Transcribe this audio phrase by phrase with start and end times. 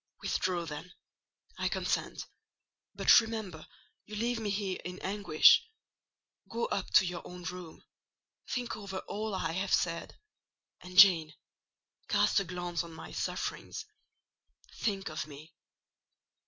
[0.23, 2.25] "Withdraw, then,—I consent;
[2.95, 3.67] but remember,
[4.05, 5.61] you leave me here in anguish.
[6.49, 7.85] Go up to your own room;
[8.49, 10.17] think over all I have said,
[10.81, 11.35] and, Jane,
[12.07, 15.53] cast a glance on my sufferings—think of me."